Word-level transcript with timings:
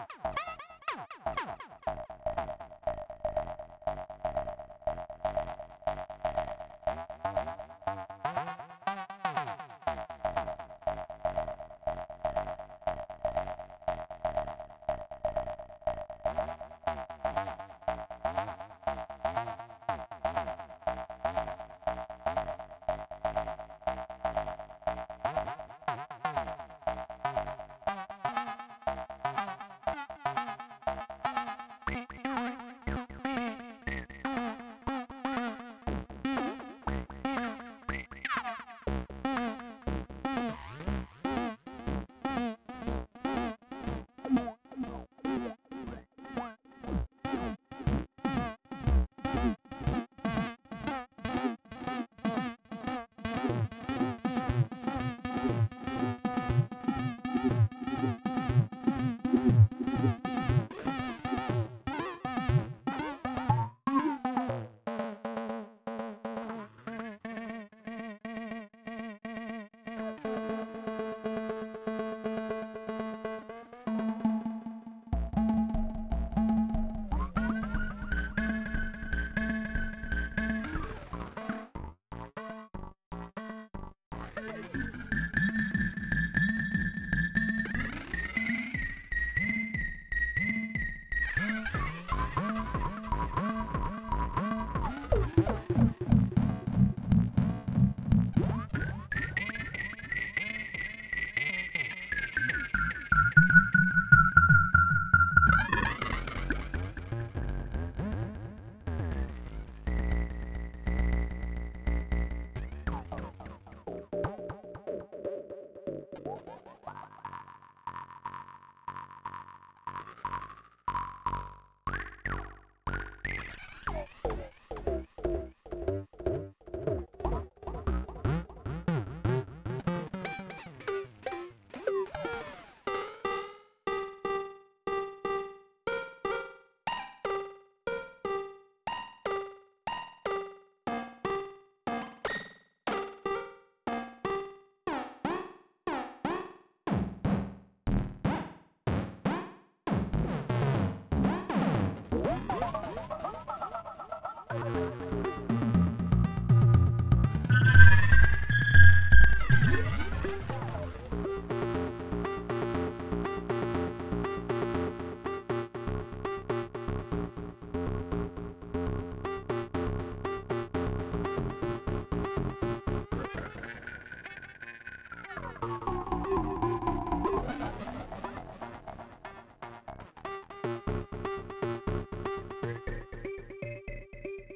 you. 0.00 0.29